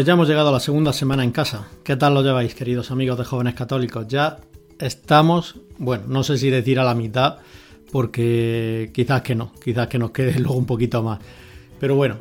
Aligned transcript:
Pues 0.00 0.06
ya 0.06 0.14
hemos 0.14 0.28
llegado 0.28 0.48
a 0.48 0.52
la 0.52 0.60
segunda 0.60 0.94
semana 0.94 1.24
en 1.24 1.30
casa. 1.30 1.68
¿Qué 1.84 1.94
tal 1.94 2.14
lo 2.14 2.22
lleváis, 2.22 2.54
queridos 2.54 2.90
amigos 2.90 3.18
de 3.18 3.24
jóvenes 3.26 3.52
católicos? 3.52 4.06
Ya 4.08 4.38
estamos, 4.78 5.56
bueno, 5.76 6.04
no 6.06 6.22
sé 6.22 6.38
si 6.38 6.48
decir 6.48 6.80
a 6.80 6.84
la 6.84 6.94
mitad, 6.94 7.36
porque 7.92 8.92
quizás 8.94 9.20
que 9.20 9.34
no, 9.34 9.52
quizás 9.62 9.88
que 9.88 9.98
nos 9.98 10.12
quede 10.12 10.38
luego 10.38 10.54
un 10.54 10.64
poquito 10.64 11.02
más. 11.02 11.18
Pero 11.78 11.96
bueno, 11.96 12.16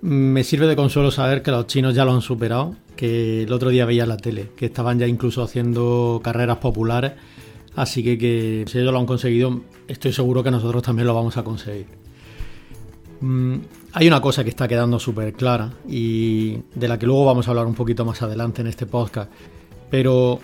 me 0.00 0.44
sirve 0.44 0.68
de 0.68 0.76
consuelo 0.76 1.10
saber 1.10 1.42
que 1.42 1.50
los 1.50 1.66
chinos 1.66 1.92
ya 1.92 2.04
lo 2.04 2.12
han 2.12 2.20
superado, 2.20 2.76
que 2.98 3.44
el 3.44 3.52
otro 3.52 3.70
día 3.70 3.86
veía 3.86 4.06
la 4.06 4.16
tele, 4.16 4.50
que 4.56 4.66
estaban 4.66 4.98
ya 4.98 5.06
incluso 5.06 5.40
haciendo 5.40 6.20
carreras 6.20 6.56
populares, 6.56 7.12
así 7.76 8.02
que, 8.02 8.18
que 8.18 8.64
si 8.66 8.78
ellos 8.80 8.92
lo 8.92 8.98
han 8.98 9.06
conseguido, 9.06 9.60
estoy 9.86 10.12
seguro 10.12 10.42
que 10.42 10.50
nosotros 10.50 10.82
también 10.82 11.06
lo 11.06 11.14
vamos 11.14 11.36
a 11.36 11.44
conseguir. 11.44 11.86
Mm, 13.20 13.58
hay 13.92 14.08
una 14.08 14.20
cosa 14.20 14.42
que 14.42 14.50
está 14.50 14.66
quedando 14.66 14.98
súper 14.98 15.32
clara 15.34 15.74
y 15.88 16.58
de 16.74 16.88
la 16.88 16.98
que 16.98 17.06
luego 17.06 17.24
vamos 17.24 17.46
a 17.46 17.52
hablar 17.52 17.66
un 17.66 17.74
poquito 17.74 18.04
más 18.04 18.20
adelante 18.20 18.62
en 18.62 18.66
este 18.66 18.86
podcast, 18.86 19.30
pero 19.88 20.40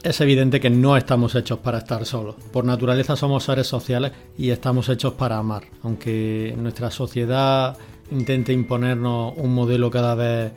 es 0.00 0.20
evidente 0.20 0.60
que 0.60 0.70
no 0.70 0.96
estamos 0.96 1.34
hechos 1.34 1.58
para 1.58 1.78
estar 1.78 2.06
solos. 2.06 2.36
Por 2.52 2.64
naturaleza 2.64 3.16
somos 3.16 3.42
seres 3.42 3.66
sociales 3.66 4.12
y 4.38 4.50
estamos 4.50 4.88
hechos 4.88 5.14
para 5.14 5.36
amar, 5.36 5.64
aunque 5.82 6.54
nuestra 6.56 6.92
sociedad 6.92 7.76
intente 8.12 8.52
imponernos 8.52 9.34
un 9.36 9.52
modelo 9.52 9.90
cada 9.90 10.14
vez 10.14 10.52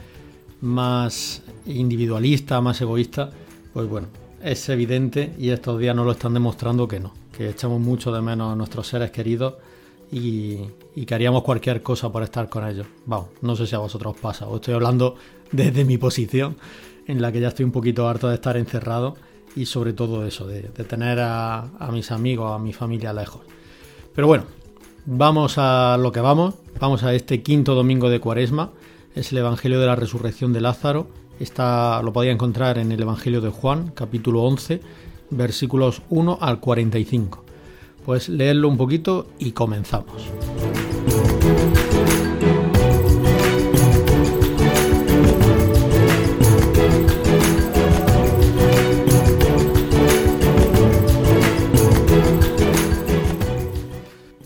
más 0.61 1.41
individualista, 1.65 2.61
más 2.61 2.79
egoísta, 2.81 3.29
pues 3.73 3.87
bueno, 3.87 4.07
es 4.43 4.67
evidente 4.69 5.33
y 5.37 5.49
estos 5.49 5.79
días 5.79 5.95
nos 5.95 6.05
lo 6.05 6.11
están 6.11 6.33
demostrando 6.33 6.87
que 6.87 6.99
no, 6.99 7.13
que 7.35 7.49
echamos 7.49 7.79
mucho 7.79 8.11
de 8.11 8.21
menos 8.21 8.53
a 8.53 8.55
nuestros 8.55 8.87
seres 8.87 9.11
queridos 9.11 9.55
y, 10.11 10.57
que 11.05 11.15
haríamos 11.15 11.43
cualquier 11.43 11.81
cosa 11.81 12.11
por 12.11 12.23
estar 12.23 12.49
con 12.49 12.67
ellos. 12.67 12.85
Vamos, 13.05 13.29
no 13.41 13.55
sé 13.55 13.65
si 13.65 13.75
a 13.75 13.79
vosotros 13.79 14.15
pasa, 14.21 14.47
os 14.47 14.55
estoy 14.55 14.73
hablando 14.73 15.15
desde 15.51 15.85
mi 15.85 15.97
posición, 15.97 16.57
en 17.07 17.21
la 17.21 17.31
que 17.31 17.39
ya 17.39 17.49
estoy 17.49 17.65
un 17.65 17.71
poquito 17.71 18.07
harto 18.07 18.27
de 18.27 18.35
estar 18.35 18.57
encerrado 18.57 19.15
y 19.55 19.65
sobre 19.65 19.93
todo 19.93 20.25
eso, 20.25 20.47
de, 20.47 20.61
tener 20.61 21.19
a, 21.21 21.69
mis 21.91 22.11
amigos, 22.11 22.53
a 22.53 22.59
mi 22.59 22.73
familia 22.73 23.13
lejos. 23.13 23.41
Pero 24.13 24.27
bueno, 24.27 24.45
vamos 25.05 25.57
a 25.57 25.97
lo 25.99 26.11
que 26.11 26.19
vamos, 26.19 26.55
vamos 26.79 27.03
a 27.03 27.13
este 27.13 27.41
quinto 27.41 27.73
domingo 27.73 28.09
de 28.09 28.19
Cuaresma, 28.19 28.71
es 29.15 29.31
el 29.31 29.37
Evangelio 29.39 29.79
de 29.79 29.87
la 29.87 29.95
Resurrección 29.95 30.53
de 30.53 30.61
Lázaro, 30.61 31.07
Está, 31.41 32.03
lo 32.03 32.13
podía 32.13 32.31
encontrar 32.31 32.77
en 32.77 32.91
el 32.91 33.01
Evangelio 33.01 33.41
de 33.41 33.49
Juan, 33.49 33.91
capítulo 33.95 34.43
11, 34.43 34.79
versículos 35.31 36.03
1 36.11 36.37
al 36.39 36.59
45. 36.59 37.43
Pues 38.05 38.29
leerlo 38.29 38.67
un 38.67 38.77
poquito 38.77 39.25
y 39.39 39.51
comenzamos. 39.51 40.29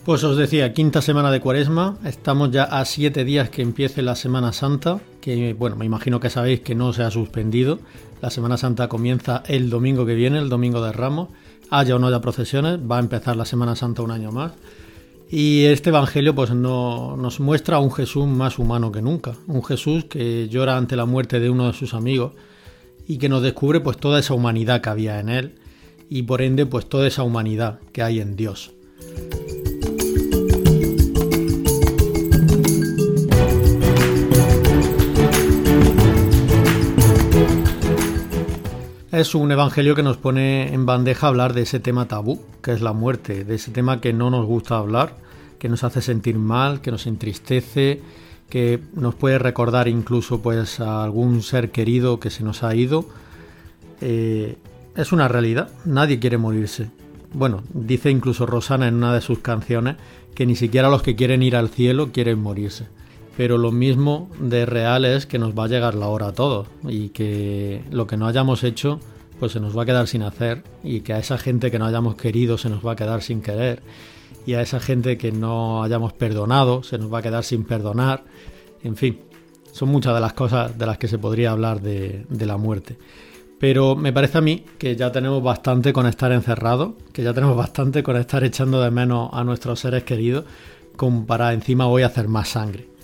Pues 0.05 0.23
os 0.23 0.37
decía, 0.37 0.71
quinta 0.71 1.01
semana 1.01 1.31
de 1.31 1.39
cuaresma, 1.39 1.97
estamos 2.05 2.51
ya 2.51 2.65
a 2.65 2.85
siete 2.85 3.25
días 3.25 3.49
que 3.49 3.63
empiece 3.63 4.03
la 4.03 4.15
Semana 4.15 4.53
Santa, 4.53 5.01
que 5.19 5.55
bueno, 5.55 5.77
me 5.77 5.85
imagino 5.85 6.19
que 6.19 6.29
sabéis 6.29 6.59
que 6.59 6.75
no 6.75 6.93
se 6.93 7.01
ha 7.01 7.09
suspendido. 7.09 7.79
La 8.21 8.29
Semana 8.29 8.57
Santa 8.57 8.87
comienza 8.87 9.41
el 9.47 9.71
domingo 9.71 10.05
que 10.05 10.13
viene, 10.13 10.37
el 10.37 10.47
domingo 10.47 10.79
de 10.83 10.91
Ramos, 10.91 11.29
haya 11.71 11.95
o 11.95 11.99
no 11.99 12.05
haya 12.05 12.21
procesiones, 12.21 12.79
va 12.79 12.97
a 12.97 12.99
empezar 12.99 13.35
la 13.35 13.45
Semana 13.45 13.75
Santa 13.75 14.03
un 14.03 14.11
año 14.11 14.31
más. 14.31 14.51
Y 15.27 15.65
este 15.65 15.89
Evangelio 15.89 16.35
pues 16.35 16.51
no, 16.51 17.17
nos 17.17 17.39
muestra 17.39 17.77
a 17.77 17.79
un 17.79 17.91
Jesús 17.91 18.27
más 18.27 18.59
humano 18.59 18.91
que 18.91 19.01
nunca, 19.01 19.33
un 19.47 19.63
Jesús 19.63 20.05
que 20.05 20.47
llora 20.49 20.77
ante 20.77 20.95
la 20.95 21.07
muerte 21.07 21.39
de 21.39 21.49
uno 21.49 21.65
de 21.65 21.73
sus 21.73 21.95
amigos 21.95 22.33
y 23.07 23.17
que 23.17 23.27
nos 23.27 23.41
descubre 23.41 23.79
pues 23.79 23.97
toda 23.97 24.19
esa 24.19 24.35
humanidad 24.35 24.81
que 24.81 24.89
había 24.89 25.19
en 25.19 25.29
él 25.29 25.55
y 26.11 26.21
por 26.21 26.43
ende 26.43 26.67
pues 26.67 26.87
toda 26.87 27.07
esa 27.07 27.23
humanidad 27.23 27.79
que 27.91 28.03
hay 28.03 28.19
en 28.19 28.35
Dios. 28.35 28.74
Es 39.15 39.33
un 39.33 39.49
evangelio 39.49 39.95
que 39.95 40.03
nos 40.03 40.17
pone 40.17 40.73
en 40.73 40.85
bandeja 40.85 41.27
hablar 41.27 41.53
de 41.53 41.61
ese 41.61 41.79
tema 41.79 42.05
tabú, 42.05 42.41
que 42.61 42.73
es 42.73 42.81
la 42.81 42.91
muerte, 42.91 43.45
de 43.45 43.55
ese 43.55 43.71
tema 43.71 44.01
que 44.01 44.11
no 44.11 44.29
nos 44.29 44.45
gusta 44.45 44.75
hablar, 44.75 45.15
que 45.57 45.69
nos 45.69 45.85
hace 45.85 46.01
sentir 46.01 46.37
mal, 46.37 46.81
que 46.81 46.91
nos 46.91 47.07
entristece, 47.07 48.01
que 48.49 48.81
nos 48.93 49.15
puede 49.15 49.39
recordar 49.39 49.87
incluso 49.87 50.41
pues 50.41 50.81
a 50.81 51.01
algún 51.01 51.43
ser 51.43 51.71
querido 51.71 52.19
que 52.19 52.29
se 52.29 52.43
nos 52.43 52.61
ha 52.63 52.75
ido. 52.75 53.05
Eh, 54.01 54.57
es 54.97 55.13
una 55.13 55.29
realidad, 55.29 55.69
nadie 55.85 56.19
quiere 56.19 56.37
morirse. 56.37 56.89
Bueno, 57.31 57.63
dice 57.73 58.11
incluso 58.11 58.45
Rosana 58.45 58.89
en 58.89 58.95
una 58.95 59.13
de 59.13 59.21
sus 59.21 59.39
canciones 59.39 59.95
que 60.35 60.45
ni 60.45 60.57
siquiera 60.57 60.89
los 60.89 61.03
que 61.03 61.15
quieren 61.15 61.41
ir 61.41 61.55
al 61.55 61.69
cielo 61.69 62.11
quieren 62.11 62.39
morirse 62.39 62.87
pero 63.37 63.57
lo 63.57 63.71
mismo 63.71 64.29
de 64.39 64.65
real 64.65 65.05
es 65.05 65.25
que 65.25 65.39
nos 65.39 65.57
va 65.57 65.65
a 65.65 65.67
llegar 65.67 65.95
la 65.95 66.07
hora 66.07 66.27
a 66.27 66.33
todos 66.33 66.67
y 66.87 67.09
que 67.09 67.83
lo 67.91 68.07
que 68.07 68.17
no 68.17 68.27
hayamos 68.27 68.63
hecho 68.63 68.99
pues 69.39 69.51
se 69.51 69.59
nos 69.59 69.77
va 69.77 69.83
a 69.83 69.85
quedar 69.85 70.07
sin 70.07 70.23
hacer 70.23 70.63
y 70.83 71.01
que 71.01 71.13
a 71.13 71.19
esa 71.19 71.37
gente 71.37 71.69
que 71.69 71.79
no 71.79 71.85
hayamos 71.85 72.15
querido 72.15 72.57
se 72.57 72.69
nos 72.69 72.85
va 72.85 72.93
a 72.93 72.95
quedar 72.95 73.21
sin 73.21 73.41
querer 73.41 73.81
y 74.45 74.53
a 74.53 74.61
esa 74.61 74.79
gente 74.79 75.17
que 75.17 75.31
no 75.31 75.83
hayamos 75.83 76.13
perdonado 76.13 76.83
se 76.83 76.97
nos 76.97 77.13
va 77.13 77.19
a 77.19 77.21
quedar 77.21 77.43
sin 77.43 77.63
perdonar. 77.63 78.23
En 78.83 78.95
fin, 78.95 79.19
son 79.71 79.89
muchas 79.89 80.13
de 80.13 80.21
las 80.21 80.33
cosas 80.33 80.77
de 80.77 80.85
las 80.85 80.97
que 80.97 81.07
se 81.07 81.17
podría 81.17 81.51
hablar 81.51 81.81
de, 81.81 82.25
la 82.29 82.57
muerte. 82.57 82.97
Pero 83.59 83.95
me 83.95 84.13
parece 84.13 84.37
a 84.37 84.41
mí 84.41 84.63
que 84.77 84.95
ya 84.95 85.11
tenemos 85.11 85.41
bastante 85.41 85.91
con 85.91 86.05
estar 86.05 86.31
encerrados, 86.31 86.93
que 87.11 87.23
ya 87.23 87.33
tenemos 87.33 87.57
bastante 87.57 88.03
con 88.03 88.17
estar 88.17 88.43
echando 88.43 88.81
de 88.81 88.91
menos 88.91 89.29
a 89.33 89.43
nuestros 89.43 89.79
seres 89.79 90.03
queridos, 90.03 90.45
como 90.95 91.25
para 91.25 91.53
encima 91.53 91.87
hoy 91.87 92.03
hacer 92.03 92.27
más 92.27 92.49
sangre. 92.49 92.94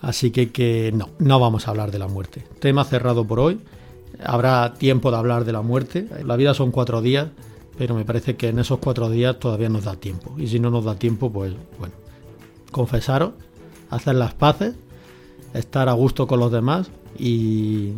Así 0.00 0.30
que, 0.30 0.50
que 0.50 0.92
no, 0.94 1.10
no 1.18 1.40
vamos 1.40 1.66
a 1.66 1.70
hablar 1.70 1.90
de 1.90 1.98
la 1.98 2.08
muerte. 2.08 2.44
Tema 2.60 2.84
cerrado 2.84 3.26
por 3.26 3.40
hoy. 3.40 3.60
Habrá 4.24 4.74
tiempo 4.74 5.10
de 5.10 5.16
hablar 5.16 5.44
de 5.44 5.52
la 5.52 5.62
muerte. 5.62 6.08
La 6.24 6.36
vida 6.36 6.54
son 6.54 6.70
cuatro 6.70 7.02
días, 7.02 7.28
pero 7.78 7.94
me 7.94 8.04
parece 8.04 8.36
que 8.36 8.48
en 8.48 8.58
esos 8.58 8.78
cuatro 8.78 9.10
días 9.10 9.38
todavía 9.38 9.68
nos 9.68 9.84
da 9.84 9.96
tiempo. 9.96 10.34
Y 10.38 10.48
si 10.48 10.60
no 10.60 10.70
nos 10.70 10.84
da 10.84 10.96
tiempo, 10.96 11.30
pues 11.32 11.54
bueno, 11.78 11.94
confesaros, 12.70 13.32
hacer 13.90 14.14
las 14.14 14.34
paces, 14.34 14.74
estar 15.54 15.88
a 15.88 15.92
gusto 15.92 16.26
con 16.26 16.40
los 16.40 16.52
demás 16.52 16.90
y, 17.18 17.92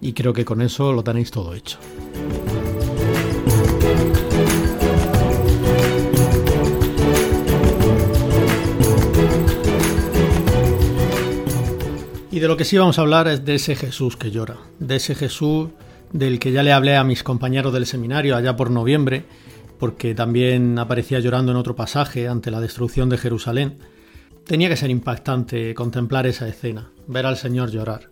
y 0.00 0.12
creo 0.12 0.32
que 0.32 0.44
con 0.44 0.62
eso 0.62 0.92
lo 0.92 1.02
tenéis 1.02 1.30
todo 1.30 1.54
hecho. 1.54 1.78
Y 12.38 12.40
de 12.40 12.46
lo 12.46 12.56
que 12.56 12.64
sí 12.64 12.78
vamos 12.78 12.96
a 13.00 13.02
hablar 13.02 13.26
es 13.26 13.44
de 13.44 13.56
ese 13.56 13.74
Jesús 13.74 14.16
que 14.16 14.30
llora, 14.30 14.58
de 14.78 14.94
ese 14.94 15.16
Jesús 15.16 15.70
del 16.12 16.38
que 16.38 16.52
ya 16.52 16.62
le 16.62 16.72
hablé 16.72 16.94
a 16.94 17.02
mis 17.02 17.24
compañeros 17.24 17.72
del 17.72 17.84
seminario 17.84 18.36
allá 18.36 18.54
por 18.54 18.70
noviembre, 18.70 19.24
porque 19.80 20.14
también 20.14 20.78
aparecía 20.78 21.18
llorando 21.18 21.50
en 21.50 21.58
otro 21.58 21.74
pasaje 21.74 22.28
ante 22.28 22.52
la 22.52 22.60
destrucción 22.60 23.08
de 23.08 23.18
Jerusalén. 23.18 23.78
Tenía 24.46 24.68
que 24.68 24.76
ser 24.76 24.88
impactante 24.88 25.74
contemplar 25.74 26.28
esa 26.28 26.46
escena, 26.46 26.92
ver 27.08 27.26
al 27.26 27.36
Señor 27.36 27.72
llorar. 27.72 28.08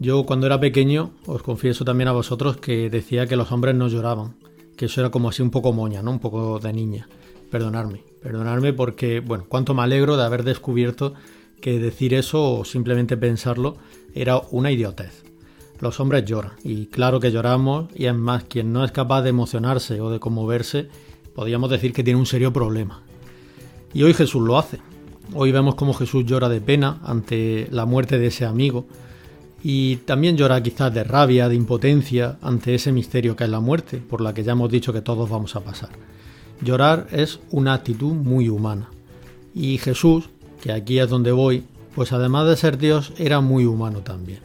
Yo 0.00 0.26
cuando 0.26 0.46
era 0.46 0.58
pequeño, 0.58 1.12
os 1.26 1.44
confieso 1.44 1.84
también 1.84 2.08
a 2.08 2.12
vosotros 2.14 2.56
que 2.56 2.90
decía 2.90 3.28
que 3.28 3.36
los 3.36 3.52
hombres 3.52 3.76
no 3.76 3.86
lloraban, 3.86 4.34
que 4.76 4.86
eso 4.86 5.00
era 5.00 5.10
como 5.10 5.28
así 5.28 5.42
un 5.42 5.52
poco 5.52 5.72
moña, 5.72 6.02
¿no? 6.02 6.10
Un 6.10 6.18
poco 6.18 6.58
de 6.58 6.72
niña. 6.72 7.08
Perdonadme, 7.48 8.02
perdonadme 8.20 8.72
porque, 8.72 9.20
bueno, 9.20 9.44
cuánto 9.48 9.72
me 9.72 9.82
alegro 9.82 10.16
de 10.16 10.24
haber 10.24 10.42
descubierto 10.42 11.14
que 11.60 11.78
decir 11.78 12.14
eso 12.14 12.58
o 12.58 12.64
simplemente 12.64 13.16
pensarlo 13.16 13.76
era 14.14 14.40
una 14.50 14.70
idiotez. 14.70 15.24
Los 15.80 16.00
hombres 16.00 16.24
lloran, 16.24 16.52
y 16.64 16.86
claro 16.86 17.20
que 17.20 17.30
lloramos, 17.30 17.86
y 17.94 18.06
es 18.06 18.14
más, 18.14 18.44
quien 18.44 18.72
no 18.72 18.84
es 18.84 18.92
capaz 18.92 19.22
de 19.22 19.30
emocionarse 19.30 20.00
o 20.00 20.10
de 20.10 20.20
conmoverse, 20.20 20.88
podríamos 21.34 21.70
decir 21.70 21.92
que 21.92 22.02
tiene 22.02 22.18
un 22.18 22.26
serio 22.26 22.52
problema. 22.52 23.02
Y 23.92 24.02
hoy 24.02 24.14
Jesús 24.14 24.42
lo 24.42 24.58
hace. 24.58 24.78
Hoy 25.34 25.52
vemos 25.52 25.74
cómo 25.74 25.92
Jesús 25.92 26.24
llora 26.24 26.48
de 26.48 26.60
pena 26.60 27.00
ante 27.04 27.68
la 27.70 27.84
muerte 27.84 28.18
de 28.18 28.28
ese 28.28 28.46
amigo, 28.46 28.86
y 29.62 29.96
también 29.96 30.36
llora 30.36 30.62
quizás 30.62 30.94
de 30.94 31.04
rabia, 31.04 31.48
de 31.48 31.56
impotencia 31.56 32.38
ante 32.40 32.74
ese 32.74 32.92
misterio 32.92 33.36
que 33.36 33.44
es 33.44 33.50
la 33.50 33.60
muerte, 33.60 33.98
por 33.98 34.20
la 34.20 34.32
que 34.32 34.44
ya 34.44 34.52
hemos 34.52 34.70
dicho 34.70 34.92
que 34.92 35.02
todos 35.02 35.28
vamos 35.28 35.56
a 35.56 35.60
pasar. 35.60 35.90
Llorar 36.62 37.08
es 37.10 37.40
una 37.50 37.74
actitud 37.74 38.12
muy 38.12 38.48
humana. 38.48 38.88
Y 39.54 39.78
Jesús, 39.78 40.30
que 40.66 40.72
aquí 40.72 40.98
es 40.98 41.08
donde 41.08 41.30
voy, 41.30 41.62
pues 41.94 42.12
además 42.12 42.48
de 42.48 42.56
ser 42.56 42.76
Dios 42.76 43.12
era 43.18 43.40
muy 43.40 43.66
humano 43.66 44.00
también. 44.00 44.40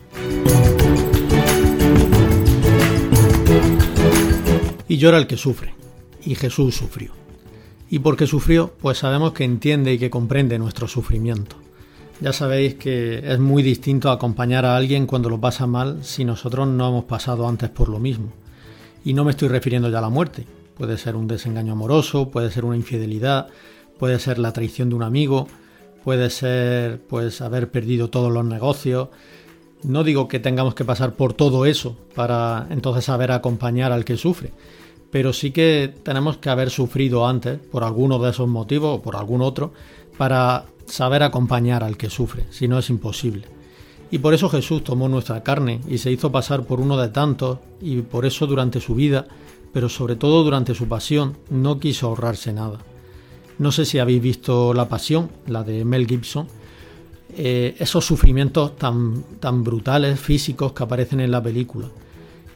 Y 4.87 4.97
llora 4.97 5.17
el 5.17 5.25
que 5.25 5.35
sufre. 5.35 5.73
Y 6.23 6.35
Jesús 6.35 6.75
sufrió. 6.75 7.11
Y 7.89 7.99
porque 7.99 8.27
sufrió, 8.27 8.71
pues 8.79 8.99
sabemos 8.99 9.33
que 9.33 9.45
entiende 9.45 9.93
y 9.93 9.97
que 9.97 10.11
comprende 10.11 10.59
nuestro 10.59 10.87
sufrimiento. 10.87 11.55
Ya 12.19 12.33
sabéis 12.33 12.75
que 12.75 13.23
es 13.25 13.39
muy 13.39 13.63
distinto 13.63 14.11
acompañar 14.11 14.63
a 14.63 14.75
alguien 14.75 15.07
cuando 15.07 15.27
lo 15.27 15.41
pasa 15.41 15.65
mal 15.65 16.03
si 16.03 16.23
nosotros 16.23 16.67
no 16.67 16.87
hemos 16.87 17.05
pasado 17.05 17.47
antes 17.47 17.71
por 17.71 17.89
lo 17.89 17.97
mismo. 17.97 18.31
Y 19.03 19.15
no 19.15 19.23
me 19.23 19.31
estoy 19.31 19.47
refiriendo 19.47 19.89
ya 19.89 19.97
a 19.97 20.01
la 20.01 20.09
muerte. 20.09 20.45
Puede 20.77 20.99
ser 20.99 21.15
un 21.15 21.27
desengaño 21.27 21.73
amoroso, 21.73 22.29
puede 22.29 22.51
ser 22.51 22.63
una 22.63 22.75
infidelidad, 22.75 23.47
puede 23.97 24.19
ser 24.19 24.37
la 24.37 24.53
traición 24.53 24.89
de 24.89 24.95
un 24.95 25.03
amigo, 25.03 25.47
puede 26.03 26.29
ser 26.29 27.01
pues 27.07 27.41
haber 27.41 27.71
perdido 27.71 28.09
todos 28.09 28.31
los 28.31 28.45
negocios. 28.45 29.09
No 29.83 30.03
digo 30.03 30.27
que 30.27 30.39
tengamos 30.39 30.75
que 30.75 30.85
pasar 30.85 31.13
por 31.13 31.33
todo 31.33 31.65
eso 31.65 31.97
para 32.15 32.67
entonces 32.69 33.05
saber 33.05 33.31
acompañar 33.31 33.91
al 33.91 34.05
que 34.05 34.17
sufre, 34.17 34.51
pero 35.09 35.33
sí 35.33 35.51
que 35.51 35.93
tenemos 36.03 36.37
que 36.37 36.49
haber 36.49 36.69
sufrido 36.69 37.27
antes 37.27 37.59
por 37.59 37.83
alguno 37.83 38.19
de 38.19 38.29
esos 38.29 38.47
motivos 38.47 38.99
o 38.99 39.01
por 39.01 39.15
algún 39.15 39.41
otro 39.41 39.73
para 40.17 40.65
saber 40.85 41.23
acompañar 41.23 41.83
al 41.83 41.97
que 41.97 42.09
sufre, 42.09 42.45
si 42.51 42.67
no 42.67 42.77
es 42.77 42.89
imposible. 42.89 43.47
Y 44.11 44.19
por 44.19 44.33
eso 44.33 44.49
Jesús 44.49 44.83
tomó 44.83 45.07
nuestra 45.07 45.41
carne 45.41 45.79
y 45.87 45.97
se 45.97 46.11
hizo 46.11 46.31
pasar 46.31 46.63
por 46.63 46.81
uno 46.81 46.97
de 46.97 47.09
tantos, 47.09 47.59
y 47.79 48.01
por 48.01 48.25
eso 48.25 48.45
durante 48.45 48.81
su 48.81 48.93
vida, 48.93 49.25
pero 49.71 49.87
sobre 49.87 50.17
todo 50.17 50.43
durante 50.43 50.75
su 50.75 50.87
pasión, 50.87 51.37
no 51.49 51.79
quiso 51.79 52.07
ahorrarse 52.07 52.51
nada. 52.51 52.79
No 53.59 53.71
sé 53.71 53.85
si 53.85 53.99
habéis 53.99 54.21
visto 54.21 54.73
La 54.73 54.87
Pasión, 54.87 55.29
la 55.47 55.63
de 55.63 55.85
Mel 55.85 56.07
Gibson, 56.07 56.47
eh, 57.37 57.75
esos 57.79 58.05
sufrimientos 58.05 58.75
tan, 58.75 59.23
tan 59.39 59.63
brutales, 59.63 60.19
físicos 60.19 60.73
que 60.73 60.83
aparecen 60.83 61.19
en 61.19 61.31
la 61.31 61.41
película. 61.41 61.87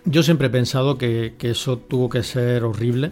Yo 0.05 0.23
siempre 0.23 0.47
he 0.47 0.51
pensado 0.51 0.97
que, 0.97 1.35
que 1.37 1.51
eso 1.51 1.77
tuvo 1.77 2.09
que 2.09 2.23
ser 2.23 2.63
horrible, 2.63 3.11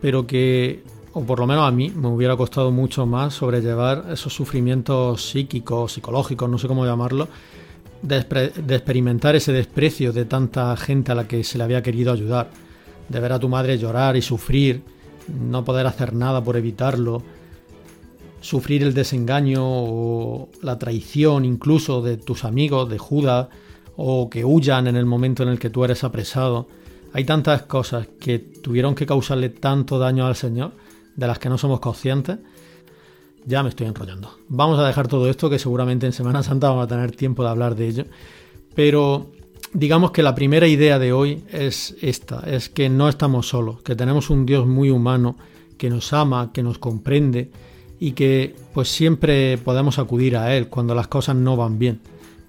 pero 0.00 0.26
que 0.26 0.82
o 1.14 1.22
por 1.22 1.38
lo 1.38 1.46
menos 1.46 1.66
a 1.66 1.70
mí, 1.70 1.90
me 1.90 2.08
hubiera 2.08 2.36
costado 2.36 2.72
mucho 2.72 3.06
más 3.06 3.34
sobrellevar 3.34 4.06
esos 4.12 4.34
sufrimientos 4.34 5.30
psíquicos, 5.30 5.92
psicológicos, 5.92 6.50
no 6.50 6.58
sé 6.58 6.66
cómo 6.66 6.84
llamarlo, 6.84 7.28
de, 8.02 8.18
experimentar 8.18 9.36
ese 9.36 9.52
desprecio 9.52 10.12
de 10.12 10.24
tanta 10.24 10.76
gente 10.76 11.12
a 11.12 11.14
la 11.14 11.28
que 11.28 11.44
se 11.44 11.56
le 11.56 11.64
había 11.64 11.82
querido 11.84 12.12
ayudar, 12.12 12.50
de 13.08 13.20
ver 13.20 13.32
a 13.32 13.38
tu 13.38 13.48
madre 13.48 13.78
llorar 13.78 14.16
y 14.16 14.22
sufrir, 14.22 14.82
no 15.28 15.64
poder 15.64 15.86
hacer 15.86 16.14
nada 16.14 16.42
por 16.42 16.56
evitarlo, 16.56 17.22
sufrir 18.40 18.82
el 18.82 18.94
desengaño 18.94 19.62
o 19.64 20.48
la 20.62 20.78
traición 20.78 21.44
incluso 21.44 22.02
de 22.02 22.16
tus 22.16 22.44
amigos, 22.44 22.88
de 22.90 22.98
Judas, 22.98 23.48
o 23.96 24.28
que 24.28 24.44
huyan 24.44 24.86
en 24.86 24.96
el 24.96 25.06
momento 25.06 25.42
en 25.42 25.48
el 25.48 25.58
que 25.58 25.70
tú 25.70 25.84
eres 25.84 26.04
apresado. 26.04 26.68
Hay 27.12 27.24
tantas 27.24 27.62
cosas 27.62 28.08
que 28.20 28.38
tuvieron 28.38 28.94
que 28.94 29.06
causarle 29.06 29.48
tanto 29.48 29.98
daño 29.98 30.26
al 30.26 30.36
Señor 30.36 30.72
de 31.16 31.26
las 31.26 31.38
que 31.38 31.48
no 31.48 31.58
somos 31.58 31.80
conscientes, 31.80 32.38
ya 33.46 33.62
me 33.62 33.68
estoy 33.68 33.86
enrollando. 33.86 34.36
Vamos 34.48 34.78
a 34.78 34.86
dejar 34.86 35.06
todo 35.06 35.28
esto, 35.28 35.50
que 35.50 35.58
seguramente 35.58 36.06
en 36.06 36.12
Semana 36.12 36.42
Santa 36.42 36.68
vamos 36.68 36.84
a 36.84 36.88
tener 36.88 37.12
tiempo 37.12 37.44
de 37.44 37.50
hablar 37.50 37.76
de 37.76 37.88
ello. 37.88 38.04
Pero 38.74 39.30
digamos 39.74 40.12
que 40.12 40.22
la 40.22 40.34
primera 40.34 40.66
idea 40.66 40.98
de 40.98 41.12
hoy 41.12 41.44
es 41.52 41.96
esta, 42.00 42.40
es 42.46 42.68
que 42.68 42.88
no 42.88 43.08
estamos 43.08 43.48
solos, 43.48 43.82
que 43.82 43.96
tenemos 43.96 44.30
un 44.30 44.46
Dios 44.46 44.66
muy 44.66 44.88
humano, 44.88 45.36
que 45.76 45.90
nos 45.90 46.12
ama, 46.12 46.52
que 46.52 46.62
nos 46.62 46.78
comprende 46.78 47.50
y 47.98 48.12
que 48.12 48.54
pues 48.72 48.88
siempre 48.88 49.58
podemos 49.58 49.98
acudir 49.98 50.36
a 50.36 50.56
Él 50.56 50.68
cuando 50.68 50.94
las 50.94 51.08
cosas 51.08 51.36
no 51.36 51.56
van 51.56 51.78
bien, 51.78 52.00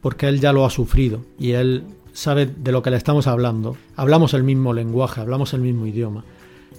porque 0.01 0.27
Él 0.27 0.39
ya 0.39 0.54
lo 0.54 0.66
ha 0.66 0.69
sufrido 0.69 1.22
y 1.39 1.51
Él 1.51 1.83
sabe 2.13 2.45
de 2.45 2.72
lo 2.72 2.81
que 2.83 2.92
le 2.92 2.98
estamos 2.98 3.27
hablando. 3.27 3.75
Hablamos 3.95 4.33
el 4.36 4.44
mismo 4.44 4.72
lenguaje, 4.72 5.19
hablamos 5.19 5.54
el 5.54 5.62
mismo 5.62 5.88
idioma 5.88 6.24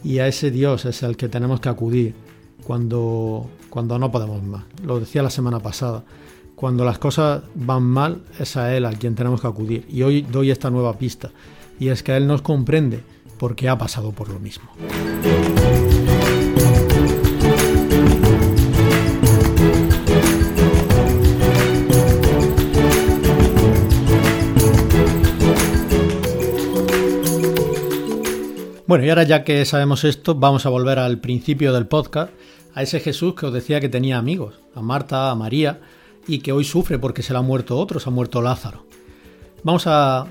y 0.05 0.21
a 0.21 0.29
ese 0.29 0.53
Dios 0.53 0.85
es 0.85 1.03
el 1.03 1.17
que 1.17 1.29
tenemos 1.29 1.61
que 1.61 1.69
acudir 1.69 2.15
cuando, 2.63 3.49
cuando 3.69 3.99
no 3.99 4.13
podemos 4.13 4.43
más. 4.45 4.65
Lo 4.85 5.01
decía 5.01 5.23
la 5.23 5.31
semana 5.31 5.59
pasada. 5.59 6.05
Cuando 6.57 6.87
las 6.87 6.99
cosas 6.99 7.43
van 7.55 7.83
mal, 7.83 8.23
es 8.41 8.57
a 8.57 8.75
Él 8.75 8.87
al 8.87 8.99
quien 8.99 9.15
tenemos 9.15 9.43
que 9.43 9.47
acudir. 9.47 9.87
Y 9.91 10.03
hoy 10.03 10.23
doy 10.23 10.51
esta 10.51 10.71
nueva 10.71 10.97
pista. 10.97 11.31
Y 11.79 11.89
es 11.89 12.03
que 12.03 12.17
Él 12.17 12.27
nos 12.27 12.41
comprende 12.41 13.03
porque 13.39 13.69
ha 13.69 13.77
pasado 13.77 14.13
por 14.13 14.31
lo 14.31 14.41
mismo. 14.41 14.65
Bueno, 28.87 29.05
y 29.05 29.11
ahora 29.11 29.25
ya 29.25 29.45
que 29.45 29.63
sabemos 29.67 30.05
esto, 30.05 30.35
vamos 30.37 30.65
a 30.65 30.71
volver 30.71 30.99
al 30.99 31.19
principio 31.19 31.75
del 31.75 31.87
podcast, 31.87 32.33
a 32.73 32.83
ese 32.83 33.01
Jesús 33.01 33.35
que 33.35 33.45
os 33.45 33.53
decía 33.53 33.79
que 33.79 33.91
tenía 33.91 34.17
amigos, 34.17 34.55
a 34.75 34.81
Marta, 34.81 35.31
a 35.31 35.35
María, 35.35 35.81
y 36.27 36.41
que 36.41 36.53
hoy 36.53 36.65
sufre 36.65 36.99
porque 36.99 37.23
se 37.23 37.33
le 37.33 37.39
ha 37.39 37.43
muerto 37.43 37.79
otro, 37.79 38.01
se 38.01 38.09
ha 38.09 38.13
muerto 38.13 38.43
Lázaro. 38.43 38.85
Vamos 39.63 39.85
a 39.87 40.27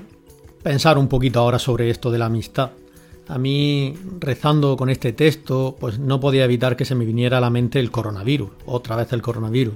pensar 0.62 0.98
un 0.98 1.08
poquito 1.08 1.40
ahora 1.40 1.58
sobre 1.58 1.90
esto 1.90 2.10
de 2.10 2.18
la 2.18 2.26
amistad. 2.26 2.70
A 3.28 3.38
mí, 3.38 3.94
rezando 4.20 4.76
con 4.76 4.88
este 4.88 5.12
texto, 5.12 5.76
pues 5.78 5.98
no 5.98 6.20
podía 6.20 6.44
evitar 6.44 6.76
que 6.76 6.84
se 6.84 6.94
me 6.94 7.04
viniera 7.04 7.38
a 7.38 7.40
la 7.40 7.50
mente 7.50 7.80
el 7.80 7.90
coronavirus, 7.90 8.50
otra 8.66 8.94
vez 8.94 9.12
el 9.12 9.22
coronavirus, 9.22 9.74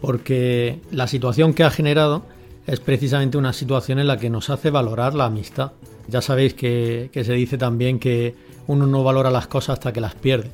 porque 0.00 0.80
la 0.90 1.06
situación 1.06 1.54
que 1.54 1.62
ha 1.62 1.70
generado 1.70 2.24
es 2.66 2.80
precisamente 2.80 3.38
una 3.38 3.52
situación 3.52 3.98
en 3.98 4.06
la 4.06 4.18
que 4.18 4.30
nos 4.30 4.50
hace 4.50 4.70
valorar 4.70 5.14
la 5.14 5.26
amistad. 5.26 5.72
Ya 6.08 6.20
sabéis 6.20 6.54
que, 6.54 7.10
se 7.12 7.32
dice 7.32 7.58
también 7.58 7.98
que 7.98 8.34
uno 8.66 8.86
no 8.86 9.04
valora 9.04 9.30
las 9.30 9.46
cosas 9.46 9.74
hasta 9.74 9.92
que 9.92 10.00
las 10.00 10.14
pierde. 10.14 10.50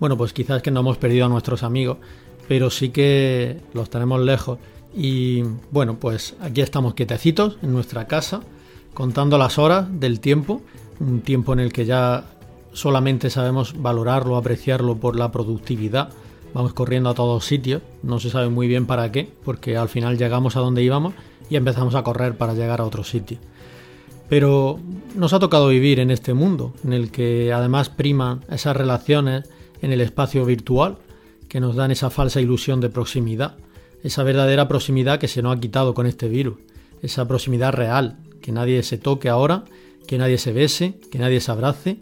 Bueno, 0.00 0.16
pues 0.16 0.32
quizás 0.32 0.62
que 0.62 0.70
no 0.70 0.80
hemos 0.80 0.96
perdido 0.96 1.26
a 1.26 1.28
nuestros 1.28 1.62
amigos, 1.62 1.98
pero 2.48 2.70
sí 2.70 2.90
que 2.90 3.60
los 3.72 3.90
tenemos 3.90 4.20
lejos. 4.20 4.58
Y 4.94 5.42
bueno, 5.70 5.96
pues 5.98 6.36
aquí 6.40 6.60
estamos 6.60 6.94
quietecitos 6.94 7.58
en 7.62 7.72
nuestra 7.72 8.06
casa, 8.06 8.40
contando 8.92 9.38
las 9.38 9.58
horas 9.58 9.86
del 10.00 10.20
tiempo, 10.20 10.62
un 11.00 11.20
tiempo 11.20 11.52
en 11.52 11.60
el 11.60 11.72
que 11.72 11.84
ya 11.84 12.24
solamente 12.72 13.30
sabemos 13.30 13.80
valorarlo, 13.80 14.36
apreciarlo 14.36 14.96
por 14.96 15.16
la 15.16 15.32
productividad. 15.32 16.10
Vamos 16.52 16.72
corriendo 16.72 17.10
a 17.10 17.14
todos 17.14 17.44
sitios, 17.44 17.82
no 18.02 18.20
se 18.20 18.30
sabe 18.30 18.48
muy 18.48 18.68
bien 18.68 18.86
para 18.86 19.10
qué, 19.10 19.28
porque 19.44 19.76
al 19.76 19.88
final 19.88 20.16
llegamos 20.16 20.56
a 20.56 20.60
donde 20.60 20.84
íbamos 20.84 21.14
y 21.50 21.56
empezamos 21.56 21.94
a 21.96 22.04
correr 22.04 22.36
para 22.36 22.54
llegar 22.54 22.80
a 22.80 22.84
otro 22.84 23.02
sitio. 23.02 23.38
Pero 24.28 24.78
nos 25.14 25.32
ha 25.32 25.40
tocado 25.40 25.68
vivir 25.68 25.98
en 25.98 26.10
este 26.10 26.32
mundo, 26.32 26.72
en 26.84 26.92
el 26.92 27.10
que 27.10 27.52
además 27.52 27.88
priman 27.88 28.44
esas 28.50 28.76
relaciones 28.76 29.50
en 29.82 29.92
el 29.92 30.00
espacio 30.00 30.44
virtual, 30.44 30.96
que 31.54 31.60
nos 31.60 31.76
dan 31.76 31.92
esa 31.92 32.10
falsa 32.10 32.40
ilusión 32.40 32.80
de 32.80 32.90
proximidad, 32.90 33.54
esa 34.02 34.24
verdadera 34.24 34.66
proximidad 34.66 35.20
que 35.20 35.28
se 35.28 35.40
nos 35.40 35.56
ha 35.56 35.60
quitado 35.60 35.94
con 35.94 36.04
este 36.08 36.28
virus, 36.28 36.56
esa 37.00 37.28
proximidad 37.28 37.72
real, 37.72 38.18
que 38.42 38.50
nadie 38.50 38.82
se 38.82 38.98
toque 38.98 39.28
ahora, 39.28 39.62
que 40.08 40.18
nadie 40.18 40.36
se 40.38 40.52
bese, 40.52 40.98
que 41.12 41.20
nadie 41.20 41.40
se 41.40 41.52
abrace. 41.52 41.98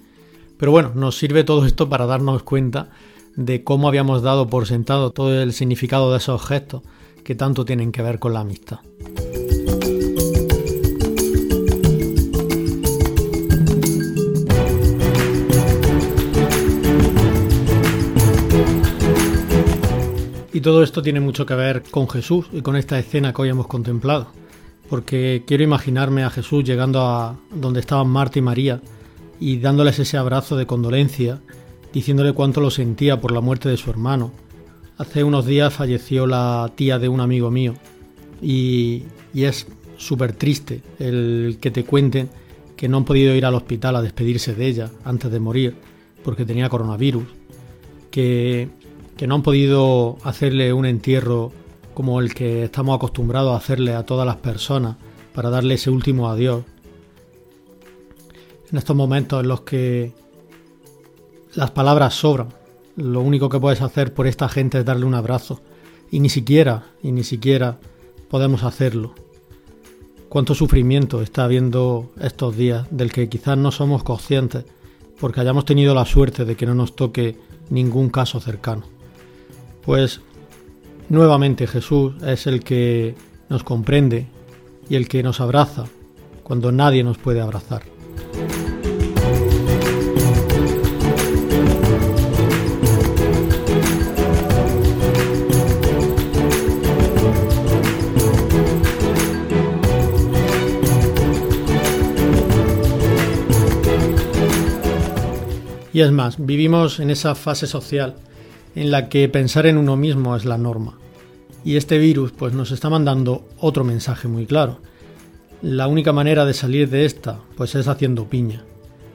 Pero 0.56 0.72
bueno, 0.72 0.92
nos 0.94 1.18
sirve 1.18 1.44
todo 1.44 1.66
esto 1.66 1.90
para 1.90 2.06
darnos 2.06 2.44
cuenta 2.44 2.88
de 3.36 3.62
cómo 3.62 3.88
habíamos 3.88 4.22
dado 4.22 4.46
por 4.46 4.66
sentado 4.66 5.10
todo 5.10 5.42
el 5.42 5.52
significado 5.52 6.10
de 6.12 6.16
esos 6.16 6.42
gestos 6.46 6.80
que 7.22 7.34
tanto 7.34 7.66
tienen 7.66 7.92
que 7.92 8.00
ver 8.00 8.18
con 8.18 8.32
la 8.32 8.40
amistad. 8.40 8.78
Todo 20.62 20.82
esto 20.82 21.02
tiene 21.02 21.20
mucho 21.20 21.44
que 21.44 21.54
ver 21.54 21.82
con 21.90 22.08
Jesús 22.08 22.46
y 22.52 22.62
con 22.62 22.76
esta 22.76 22.98
escena 22.98 23.32
que 23.32 23.42
hoy 23.42 23.48
hemos 23.48 23.66
contemplado, 23.66 24.28
porque 24.88 25.42
quiero 25.46 25.64
imaginarme 25.64 26.22
a 26.24 26.30
Jesús 26.30 26.64
llegando 26.64 27.00
a 27.00 27.36
donde 27.50 27.80
estaban 27.80 28.08
Marta 28.08 28.38
y 28.38 28.42
María 28.42 28.80
y 29.40 29.58
dándoles 29.58 29.98
ese 29.98 30.16
abrazo 30.16 30.56
de 30.56 30.66
condolencia, 30.66 31.40
diciéndole 31.92 32.32
cuánto 32.32 32.60
lo 32.60 32.70
sentía 32.70 33.20
por 33.20 33.32
la 33.32 33.40
muerte 33.40 33.68
de 33.68 33.76
su 33.76 33.90
hermano. 33.90 34.32
Hace 34.98 35.24
unos 35.24 35.46
días 35.46 35.74
falleció 35.74 36.26
la 36.26 36.70
tía 36.76 36.98
de 36.98 37.08
un 37.08 37.20
amigo 37.20 37.50
mío 37.50 37.74
y, 38.40 39.02
es 39.34 39.66
súper 39.96 40.32
triste 40.32 40.82
el 40.98 41.58
que 41.60 41.70
te 41.70 41.84
cuenten 41.84 42.28
que 42.76 42.88
no 42.88 42.98
han 42.98 43.04
podido 43.04 43.34
ir 43.34 43.46
al 43.46 43.54
hospital 43.54 43.96
a 43.96 44.02
despedirse 44.02 44.54
de 44.54 44.66
ella 44.66 44.90
antes 45.04 45.30
de 45.30 45.40
morir 45.40 45.74
porque 46.22 46.44
tenía 46.44 46.68
coronavirus, 46.68 47.24
que 48.10 48.68
que 49.16 49.26
no 49.26 49.36
han 49.36 49.42
podido 49.42 50.16
hacerle 50.24 50.72
un 50.72 50.86
entierro 50.86 51.52
como 51.94 52.20
el 52.20 52.34
que 52.34 52.64
estamos 52.64 52.96
acostumbrados 52.96 53.52
a 53.52 53.56
hacerle 53.56 53.94
a 53.94 54.04
todas 54.04 54.26
las 54.26 54.36
personas 54.36 54.96
para 55.34 55.50
darle 55.50 55.74
ese 55.74 55.90
último 55.90 56.28
adiós. 56.28 56.64
En 58.70 58.78
estos 58.78 58.96
momentos 58.96 59.42
en 59.42 59.48
los 59.48 59.62
que 59.62 60.12
las 61.54 61.70
palabras 61.70 62.14
sobran, 62.14 62.48
lo 62.96 63.20
único 63.20 63.48
que 63.48 63.60
puedes 63.60 63.82
hacer 63.82 64.14
por 64.14 64.26
esta 64.26 64.48
gente 64.48 64.78
es 64.78 64.84
darle 64.84 65.04
un 65.04 65.14
abrazo 65.14 65.60
y 66.10 66.20
ni 66.20 66.28
siquiera, 66.28 66.84
y 67.02 67.12
ni 67.12 67.24
siquiera 67.24 67.78
podemos 68.30 68.64
hacerlo. 68.64 69.14
Cuánto 70.28 70.54
sufrimiento 70.54 71.20
está 71.20 71.44
habiendo 71.44 72.10
estos 72.20 72.56
días 72.56 72.86
del 72.90 73.12
que 73.12 73.28
quizás 73.28 73.58
no 73.58 73.70
somos 73.70 74.02
conscientes 74.02 74.64
porque 75.20 75.40
hayamos 75.40 75.66
tenido 75.66 75.94
la 75.94 76.06
suerte 76.06 76.44
de 76.46 76.56
que 76.56 76.66
no 76.66 76.74
nos 76.74 76.96
toque 76.96 77.36
ningún 77.68 78.08
caso 78.08 78.40
cercano. 78.40 78.84
Pues 79.84 80.20
nuevamente 81.08 81.66
Jesús 81.66 82.14
es 82.22 82.46
el 82.46 82.62
que 82.62 83.14
nos 83.48 83.64
comprende 83.64 84.28
y 84.88 84.96
el 84.96 85.08
que 85.08 85.22
nos 85.22 85.40
abraza 85.40 85.84
cuando 86.42 86.72
nadie 86.72 87.02
nos 87.04 87.18
puede 87.18 87.40
abrazar. 87.40 87.82
Y 105.94 106.00
es 106.00 106.10
más, 106.10 106.36
vivimos 106.38 107.00
en 107.00 107.10
esa 107.10 107.34
fase 107.34 107.66
social 107.66 108.16
en 108.74 108.90
la 108.90 109.08
que 109.08 109.28
pensar 109.28 109.66
en 109.66 109.78
uno 109.78 109.96
mismo 109.96 110.36
es 110.36 110.44
la 110.44 110.58
norma. 110.58 110.98
Y 111.64 111.76
este 111.76 111.98
virus 111.98 112.32
pues 112.32 112.54
nos 112.54 112.70
está 112.70 112.90
mandando 112.90 113.48
otro 113.58 113.84
mensaje 113.84 114.28
muy 114.28 114.46
claro. 114.46 114.80
La 115.60 115.86
única 115.86 116.12
manera 116.12 116.44
de 116.44 116.54
salir 116.54 116.90
de 116.90 117.04
esta 117.04 117.40
pues 117.56 117.74
es 117.74 117.88
haciendo 117.88 118.28
piña. 118.28 118.64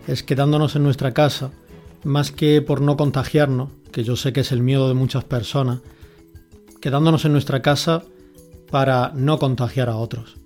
Es 0.08 0.24
quedándonos 0.24 0.76
en 0.76 0.84
nuestra 0.84 1.14
casa, 1.14 1.52
más 2.04 2.32
que 2.32 2.62
por 2.62 2.82
no 2.82 2.96
contagiarnos, 2.96 3.70
que 3.92 4.04
yo 4.04 4.16
sé 4.16 4.32
que 4.32 4.42
es 4.42 4.52
el 4.52 4.62
miedo 4.62 4.88
de 4.88 4.94
muchas 4.94 5.26
personas, 5.26 5.80
quedándonos 6.80 7.26
en 7.26 7.34
nuestra 7.34 7.62
casa 7.62 8.04
para 8.72 9.12
no 9.14 9.40
contagiar 9.40 9.90
a 9.90 9.98
otros. 9.98 10.38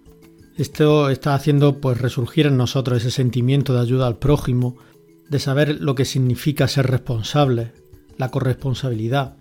Esto 0.57 1.09
está 1.09 1.33
haciendo 1.35 1.79
pues 1.79 1.99
resurgir 1.99 2.47
en 2.47 2.57
nosotros 2.57 2.99
ese 2.99 3.11
sentimiento 3.11 3.73
de 3.73 3.81
ayuda 3.81 4.07
al 4.07 4.17
prójimo, 4.17 4.77
de 5.29 5.39
saber 5.39 5.81
lo 5.81 5.95
que 5.95 6.05
significa 6.05 6.67
ser 6.67 6.87
responsable, 6.87 7.73
la 8.17 8.29
corresponsabilidad, 8.29 9.35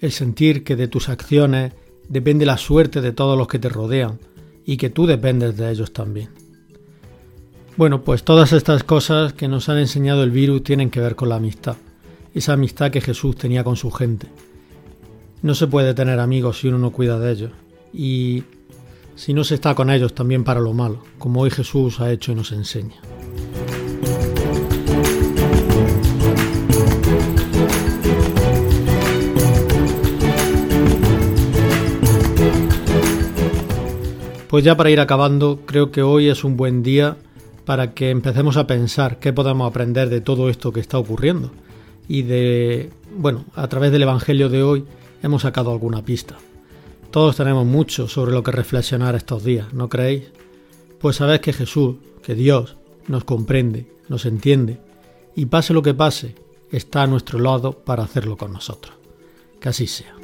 el 0.00 0.12
sentir 0.12 0.64
que 0.64 0.76
de 0.76 0.88
tus 0.88 1.08
acciones 1.08 1.72
depende 2.08 2.46
la 2.46 2.58
suerte 2.58 3.00
de 3.00 3.12
todos 3.12 3.38
los 3.38 3.48
que 3.48 3.58
te 3.58 3.68
rodean 3.68 4.18
y 4.64 4.76
que 4.76 4.90
tú 4.90 5.06
dependes 5.06 5.56
de 5.56 5.70
ellos 5.70 5.92
también. 5.92 6.30
Bueno, 7.76 8.02
pues 8.02 8.22
todas 8.22 8.52
estas 8.52 8.84
cosas 8.84 9.32
que 9.32 9.48
nos 9.48 9.68
han 9.68 9.78
enseñado 9.78 10.22
el 10.22 10.30
virus 10.30 10.62
tienen 10.62 10.90
que 10.90 11.00
ver 11.00 11.16
con 11.16 11.28
la 11.28 11.36
amistad, 11.36 11.76
esa 12.34 12.52
amistad 12.52 12.90
que 12.90 13.00
Jesús 13.00 13.36
tenía 13.36 13.64
con 13.64 13.76
su 13.76 13.90
gente. 13.90 14.26
No 15.40 15.54
se 15.54 15.66
puede 15.66 15.94
tener 15.94 16.20
amigos 16.20 16.60
si 16.60 16.68
uno 16.68 16.78
no 16.78 16.90
cuida 16.90 17.18
de 17.18 17.32
ellos 17.32 17.50
y 17.92 18.44
si 19.14 19.34
no 19.34 19.44
se 19.44 19.54
está 19.54 19.74
con 19.74 19.90
ellos 19.90 20.14
también 20.14 20.44
para 20.44 20.60
lo 20.60 20.72
malo, 20.72 21.02
como 21.18 21.40
hoy 21.40 21.50
Jesús 21.50 22.00
ha 22.00 22.10
hecho 22.12 22.32
y 22.32 22.34
nos 22.34 22.52
enseña. 22.52 22.96
Pues 34.52 34.64
ya 34.64 34.76
para 34.76 34.90
ir 34.90 35.00
acabando, 35.00 35.60
creo 35.64 35.90
que 35.90 36.02
hoy 36.02 36.28
es 36.28 36.44
un 36.44 36.58
buen 36.58 36.82
día 36.82 37.16
para 37.64 37.94
que 37.94 38.10
empecemos 38.10 38.58
a 38.58 38.66
pensar 38.66 39.18
qué 39.18 39.32
podemos 39.32 39.66
aprender 39.66 40.10
de 40.10 40.20
todo 40.20 40.50
esto 40.50 40.74
que 40.74 40.80
está 40.80 40.98
ocurriendo. 40.98 41.50
Y 42.06 42.20
de, 42.20 42.90
bueno, 43.16 43.46
a 43.54 43.66
través 43.68 43.92
del 43.92 44.02
Evangelio 44.02 44.50
de 44.50 44.62
hoy 44.62 44.84
hemos 45.22 45.40
sacado 45.40 45.72
alguna 45.72 46.04
pista. 46.04 46.36
Todos 47.10 47.36
tenemos 47.36 47.64
mucho 47.64 48.08
sobre 48.08 48.32
lo 48.32 48.42
que 48.42 48.52
reflexionar 48.52 49.14
estos 49.14 49.42
días, 49.42 49.72
¿no 49.72 49.88
creéis? 49.88 50.24
Pues 51.00 51.16
sabéis 51.16 51.40
que 51.40 51.54
Jesús, 51.54 51.96
que 52.22 52.34
Dios, 52.34 52.76
nos 53.08 53.24
comprende, 53.24 53.86
nos 54.10 54.26
entiende, 54.26 54.80
y 55.34 55.46
pase 55.46 55.72
lo 55.72 55.80
que 55.80 55.94
pase, 55.94 56.34
está 56.70 57.04
a 57.04 57.06
nuestro 57.06 57.38
lado 57.38 57.72
para 57.72 58.02
hacerlo 58.02 58.36
con 58.36 58.52
nosotros. 58.52 58.96
Que 59.58 59.70
así 59.70 59.86
sea. 59.86 60.14